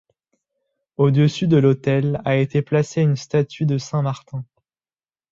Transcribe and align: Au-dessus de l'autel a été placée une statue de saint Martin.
Au-dessus 0.97 1.45
de 1.47 1.57
l'autel 1.57 2.23
a 2.25 2.35
été 2.35 2.63
placée 2.63 3.01
une 3.03 3.15
statue 3.15 3.67
de 3.67 3.77
saint 3.77 4.01
Martin. 4.01 4.43